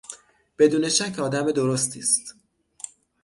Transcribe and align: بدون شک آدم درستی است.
بدون 0.57 0.89
شک 0.89 1.19
آدم 1.19 1.51
درستی 1.51 1.99
است. 1.99 2.35